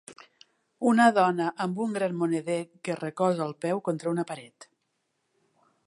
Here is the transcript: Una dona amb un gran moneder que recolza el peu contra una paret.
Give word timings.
Una 0.91 1.05
dona 1.17 1.49
amb 1.65 1.83
un 1.85 1.93
gran 1.97 2.15
moneder 2.23 2.57
que 2.89 2.97
recolza 3.03 3.47
el 3.49 3.55
peu 3.67 3.83
contra 3.91 4.15
una 4.15 4.27
paret. 4.33 4.69